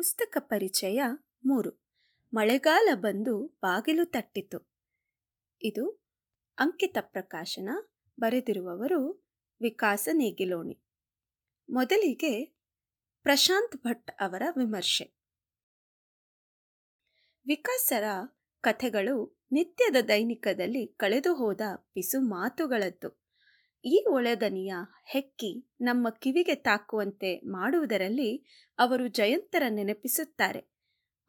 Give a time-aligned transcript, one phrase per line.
[0.00, 1.02] ಪುಸ್ತಕ ಪರಿಚಯ
[1.46, 1.84] ಮೂರು.
[2.34, 4.72] ಮಳೆಗಾಲ ಬಂದು ಬಾಗಿಲು ತಟ್ಟಿತು.
[5.62, 6.04] ಇದು
[6.58, 7.68] ಅಂಕಿತ ಪ್ರಕಾಶನ
[8.20, 9.28] ಬರೆದಿರುವವರು
[9.60, 10.82] ವಿಕಾಸ ನೇಗಿಲೋಣಿ.
[11.70, 12.44] ಮೊದಲಿಗೆ
[13.22, 15.04] ಪ್ರಶಾಂತ್ ಭಟ್ ಅವರ ವಿಮರ್ಶೆ.
[17.46, 18.04] ವಿಕಾಸರ
[18.60, 23.19] ಕಥೆಗಳು ನಿತ್ಯದ ದೈನಿಕದಲ್ಲಿ ಕಳೆದು ಹೋದ ಪಿಸು ಮಾತುಗಳದ್ದು.
[23.84, 24.72] ಈ ಒಳದನಿಯ
[25.06, 28.44] ಹೆಕ್ಕಿ ನಮ್ಮ ಕಿವಿಗೆ ತಾಕುವಂತೆ ಮಾಡುವುದರಲ್ಲಿ
[28.78, 30.70] ಅವರು ಜಯಂತರ ನೆನಪಿಸುತ್ತಾರೆ.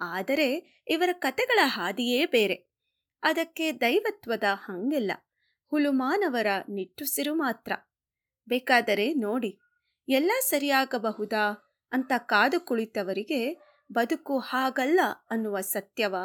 [0.02, 2.56] ಆದರೆ ಇವರ ಕತೆಗಳ ಹಾದಿಯೇ ಬೇರೆ.
[3.24, 5.12] ಅದಕ್ಕೆ ದೈವತ್ವದ ಹಂಗಿಲ್ಲ.
[5.66, 7.72] ಹುಲುಮಾನವರ ನಿಟ್ಟುಸಿರು ಮಾತ್ರ.
[8.48, 9.60] ಬೇಕಾದರೆ ನೋಡಿ,
[10.10, 13.58] ಎಲ್ಲ ಸರಿಯಾಗಬಹುದಾ ಅಂತ ಕಾದು ಕುಳಿತವರಿಗೆ
[13.92, 15.00] ಬದುಕು ಹಾಗಲ್ಲ
[15.30, 16.16] ಅನ್ನುವ ಸತ್ಯವ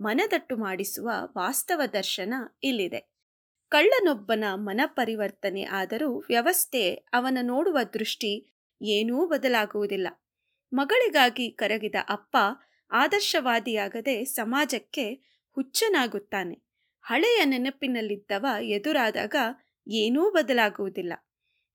[0.00, 3.19] ಮನದಟ್ಟು ಮಾಡಿಸುವ ವಾಸ್ತವ ದರ್ಶನ ಇಲ್ಲಿದೆ.
[3.72, 8.32] ಕಳ್ಳನೊಬ್ಬನ ಮನ ಪರಿವರ್ತನೆ ಆದರೂ ವ್ಯವಸ್ಥೆ ಅವನ ನೋಡುವ ದೃಷ್ಟಿ
[8.82, 10.08] ಏನೂ ಬದಲಾಗುವುದಿಲ್ಲ.
[10.72, 12.36] ಮಗಳಿಗಾಗಿ ಕರಗಿದ ಅಪ್ಪ
[12.90, 15.14] ಆದರ್ಶವಾದಿಯಾಗದೆ ಸಮಾಜಕ್ಕೆ
[15.56, 16.56] ಹುಚ್ಚನಾಗುತ್ತಾನೆ.
[17.02, 19.36] ಹಳೆಯ ನೆನಪಿನಲ್ಲಿದ್ದವ ಎದುರಾದಾಗ
[19.88, 21.12] ಏನೂ ಬದಲಾಗುವುದಿಲ್ಲ.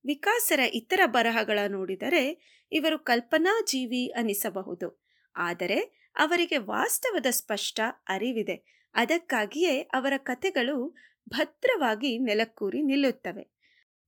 [0.06, 2.24] ವಿಕಾಸರ ಇತರ ಬರಹಗಳ ನೋಡಿದರೆ
[2.72, 5.06] ಇವರು ಕಲ್ಪನಾ ಜೀವಿ ಅನಿಸಬಹುದು.
[5.36, 8.58] ಆದರೆ ಅವರಿಗೆ ವಾಸ್ತವದ ಸ್ಪಷ್ಟ ಅರಿವಿದೆ.
[8.96, 10.96] ಅದಕ್ಕಾಗಿಯೇ ಅವರ ಕಥೆಗಳು
[11.30, 13.56] ಭದ್ರವಾಗಿ ನೆಲಕ್ಕೂರಿ ನಿಲ್ಲುತ್ತವೆ.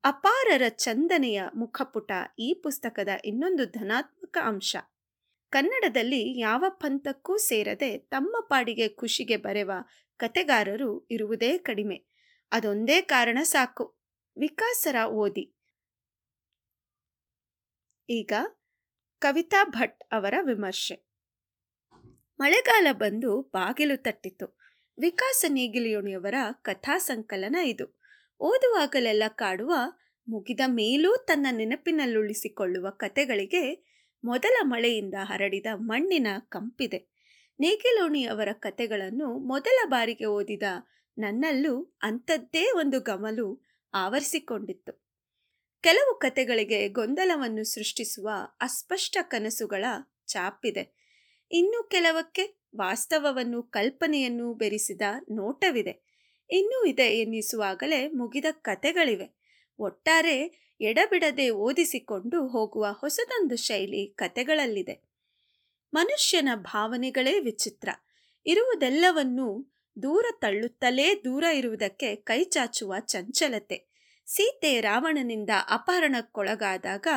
[0.04, 4.76] ಅಪಾರರ ಚಂದನೆಯ ಮುಖಪುಟ ಈ ಪುಸ್ತಕದ ಇನ್ನೊಂದು ಧನಾತ್ಮಕ ಅಂಶ.
[5.50, 9.72] ಕನ್ನಡದಲ್ಲಿ ಯಾವ ಪಂಥಕ್ಕೂ ಸೇರದೆ ತಮ್ಮ ಪಾಡಿಗೆ ಖುಷಿಗೆ ಬರೆವ
[10.18, 12.06] ಕತೆಗಾರರು ಇರುವುದೇ ಕಡಿಮೆ.
[12.52, 13.98] ಅದೊಂದೇ ಕಾರಣ ಸಾಕು.
[14.40, 15.54] ವಿಕಾಸರ ಓದಿ.
[18.10, 18.34] ಈಗ
[19.20, 21.08] ಕವಿತಾ ಭಟ್ ಅವರ ವಿಮರ್ಶೆ.
[22.40, 24.57] ಮಳೆಗಾಲ ಬಂದು ಬಾಗಿಲು ತಟ್ಟಿತು.
[25.00, 28.00] ವಿಕಾಸ ನೇಗಿಲಿಯೋಣಿಯವರ ಕಥಾ ಸಂಕಲನ ಇದು.
[28.40, 29.74] ಓದುವಾಗಲೆಲ್ಲ ಕಾಡುವ,
[30.30, 33.88] ಮುಗಿದ ಮೇಲೂ ತನ್ನ ನೆನಪಿನಲ್ಲುಳಿಸಿಕೊಳ್ಳುವ ಕತೆಗಳಿಗೆ
[34.24, 37.18] ಮೊದಲ ಮಳೆಯಿಂದ ಹರಡಿದ ಮಣ್ಣಿನ ಕಂಪಿದೆ.
[37.60, 40.64] ನೇಗಿಲೋಣಿಯವರ ಕತೆಗಳನ್ನು ಮೊದಲ ಬಾರಿಗೆ ಓದಿದ
[41.18, 45.08] ನನ್ನಲ್ಲೂ ಅಂಥದ್ದೇ ಒಂದು ಗಮಲು ಆವರಿಸಿಕೊಂಡಿತ್ತು.
[45.82, 48.30] ಕೆಲವು ಕತೆಗಳಿಗೆ ಗೊಂದಲವನ್ನು ಸೃಷ್ಟಿಸುವ
[48.62, 49.86] ಅಸ್ಪಷ್ಟ ಕನಸುಗಳ
[50.28, 50.97] ಚಾಪಿದೆ.
[51.52, 56.08] ಇನ್ನು ಕೆಲವಕ್ಕೆ ವಾಸ್ತವವನ್ನು, ಕಲ್ಪನೆಯನ್ನು ಬೆರೆಸಿದ ನೋಟವಿದೆ.
[56.50, 59.38] ಇನ್ನೂ ಇದೆ ಎನ್ನಿಸುವಾಗಲೇ ಮುಗಿದ ಕತೆಗಳಿವೆ
[59.80, 65.02] ಒಟ್ಟಾರೆ ಎಡಬಿಡದೆ ಓದಿಸಿಕೊಂಡು ಹೋಗುವ ಹೊಸದೊಂದು ಶೈಲಿ ಕತೆಗಳಲ್ಲಿದೆ
[65.94, 67.90] ಮನುಷ್ಯನ ಭಾವನೆಗಳೇ ವಿಚಿತ್ರ.
[68.46, 73.98] ಇರುವುದೆಲ್ಲವನ್ನೂ ದೂರ ತಳ್ಳುತ್ತಲೇ ದೂರ ಇರುವುದಕ್ಕೆ ಕೈಚಾಚುವ ಚಂಚಲತೆ.
[74.26, 77.08] ಸೀತೆ ರಾವಣನಿಂದ ಅಪಹರಣಕ್ಕೊಳಗಾದಾಗ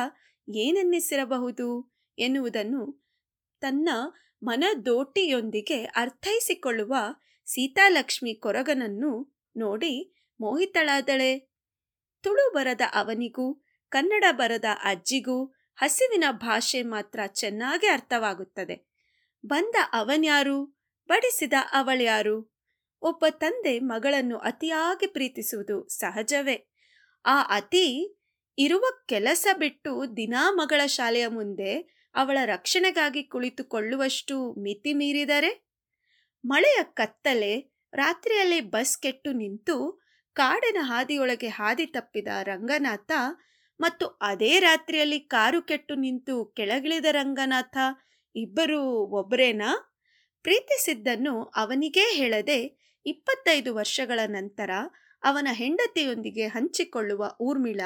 [0.55, 3.00] ಏನೆನ್ನಿಸಿರಬಹುದು ಎನ್ನುವುದನ್ನು
[3.61, 3.89] ತನ್ನ
[4.43, 6.95] ಮನದೋಟಿಯೊಂದಿಗೆ ಅರ್ಥೈಸಿಕೊಳ್ಳುವ
[7.45, 11.51] ಸೀತಾಲಕ್ಷ್ಮಿ ಕೊರಗನನ್ನು ನೋಡಿ ಮೋಹಿತಳಾದಳೆ.
[12.23, 15.45] ತುಳು ಬರದ ಅವನಿಗೂ, ಕನ್ನಡ ಬರದ ಅಜ್ಜಿಗೂ
[15.75, 18.91] ಹಸಿವಿನ ಭಾಷೆ ಮಾತ್ರ ಚೆನ್ನಾಗಿ ಅರ್ಥವಾಗುತ್ತದೆ.
[19.45, 20.65] ಬಂದ ಅವನ್ಯಾರು?
[21.07, 22.65] ಬಡಿಸಿದ ಅವಳ್ಯಾರು?
[23.01, 26.73] ಒಬ್ಬ ತಂದೆ ಮಗಳನ್ನು ಅತಿಯಾಗಿ ಪ್ರೀತಿಸುವುದು ಸಹಜವೇ.
[27.25, 28.17] ಆ ಅತಿ
[28.57, 35.51] ಇರುವ ಕೆಲಸ ಬಿಟ್ಟು ದಿನಾ ಮಗಳ ಶಾಲೆಯ ಮುಂದೆ ಅವಳ ರಕ್ಷಣೆಗಾಗಿ ಕುಳಿತುಕೊಳ್ಳುವಷ್ಟು ಮಿತಿ ಮೀರಿದರೆ
[36.43, 37.53] ಮಳೆಯ ಕತ್ತಲೆ
[37.93, 39.75] ರಾತ್ರಿಯಲ್ಲಿ ಬಸ್ ಕೆಟ್ಟು ನಿಂತು
[40.35, 43.11] ಕಾಡಿನ ಹಾದಿಯೊಳಗೆ ಹಾದಿ ತಪ್ಪಿದ ರಂಗನಾಥ
[43.79, 47.77] ಮತ್ತು ಅದೇ ರಾತ್ರಿಯಲ್ಲಿ ಕಾರು ಕೆಟ್ಟು ನಿಂತು ಕೆಳಗಿಳಿದ ರಂಗನಾಥ
[48.35, 48.79] ಇಬ್ಬರು
[49.13, 49.71] ಒಬ್ಬರೇನಾ
[50.45, 52.59] ಪ್ರೀತಿಸಿದ್ದನ್ನು ಅವನಿಗೇ ಹೇಳದೆ
[53.05, 54.71] ಇಪ್ಪತ್ತೈದು ವರ್ಷಗಳ ನಂತರ
[55.23, 57.81] ಅವನ ಹೆಂಡತಿಯೊಂದಿಗೆ ಹಂಚಿಕೊಳ್ಳುವ ಊರ್ಮಿಳ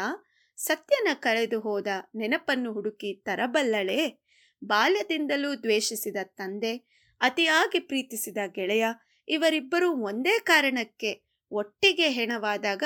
[0.58, 4.26] ಸತ್ಯನ ಕರೆದು ಹೋದ ನೆನಪನ್ನು ಹುಡುಕಿ ತರಬಲ್ಲಳೆ.
[4.64, 6.78] ಬಾಲ್ಯದಿಂದಲೂ ದ್ವೇಷಿಸಿದ ತಂದೆ,
[7.22, 8.86] ಅತಿಯಾಗಿ ಪ್ರೀತಿಸಿದ ಗೆಳೆಯ,
[9.28, 12.84] ಇವರಿಬ್ಬರೂ ಒಂದೇ ಕಾರಣಕ್ಕೆ ಒಟ್ಟಿಗೆ ಹೆಣವಾದಾಗ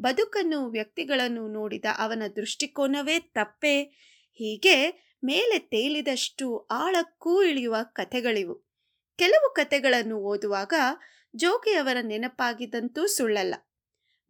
[0.00, 3.82] ಬದುಕನ್ನು ವ್ಯಕ್ತಿಗಳನ್ನು ನೋಡಿದ ಅವನ ದೃಷ್ಟಿಕೋನವೇ ತಪ್ಪೇ.
[4.32, 8.72] ಹೀಗೆ ಮೇಲೆ ತೇಲಿದಷ್ಟು ಆಳಕ್ಕೂ ಇಳಿಯುವ ಕಥೆಗಳಿವು.
[9.16, 10.74] ಕೆಲವು ಕಥೆಗಳನ್ನು ಓದುವಾಗ
[11.36, 13.54] ಜೋಗಿಯವರ ನೆನಪಾಗಿದ್ದಂತೂ ಸುಳ್ಳಲ್ಲ.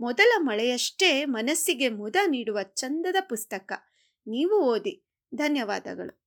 [0.00, 3.72] ಮೊದಲ ಮಳೆಯಷ್ಟೇ ಮನಸ್ಸಿಗೆ ಮುದ ನೀಡುವ ಚಂದದ ಪುಸ್ತಕ.
[4.26, 5.04] ನೀವು ಓದಿ.
[5.34, 6.21] ಧನ್ಯವಾದಗಳು.